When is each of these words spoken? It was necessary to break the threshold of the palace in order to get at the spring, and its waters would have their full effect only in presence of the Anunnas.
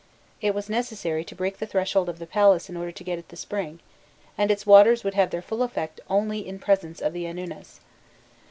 It 0.41 0.55
was 0.55 0.67
necessary 0.67 1.23
to 1.23 1.35
break 1.35 1.59
the 1.59 1.67
threshold 1.67 2.09
of 2.09 2.17
the 2.17 2.25
palace 2.25 2.71
in 2.71 2.75
order 2.75 2.91
to 2.91 3.03
get 3.03 3.19
at 3.19 3.29
the 3.29 3.35
spring, 3.35 3.81
and 4.35 4.49
its 4.49 4.65
waters 4.65 5.03
would 5.03 5.13
have 5.13 5.29
their 5.29 5.43
full 5.43 5.61
effect 5.61 5.99
only 6.09 6.39
in 6.47 6.57
presence 6.57 7.01
of 7.01 7.13
the 7.13 7.25
Anunnas. 7.27 7.81